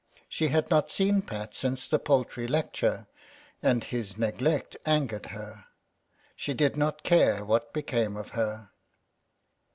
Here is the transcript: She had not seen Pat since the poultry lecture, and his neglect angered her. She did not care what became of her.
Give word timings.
She 0.27 0.47
had 0.47 0.71
not 0.71 0.91
seen 0.91 1.21
Pat 1.21 1.53
since 1.53 1.85
the 1.87 1.99
poultry 1.99 2.47
lecture, 2.47 3.05
and 3.61 3.83
his 3.83 4.17
neglect 4.17 4.75
angered 4.83 5.27
her. 5.27 5.65
She 6.35 6.55
did 6.55 6.75
not 6.75 7.03
care 7.03 7.45
what 7.45 7.71
became 7.71 8.17
of 8.17 8.29
her. 8.29 8.71